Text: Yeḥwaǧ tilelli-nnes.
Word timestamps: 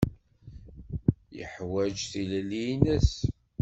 Yeḥwaǧ 1.37 1.95
tilelli-nnes. 2.11 3.13